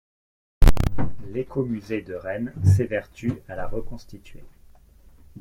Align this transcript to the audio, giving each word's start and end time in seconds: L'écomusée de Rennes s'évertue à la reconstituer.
L'écomusée 1.27 2.01
de 2.01 2.15
Rennes 2.15 2.55
s'évertue 2.65 3.33
à 3.47 3.55
la 3.55 3.67
reconstituer. 3.67 4.43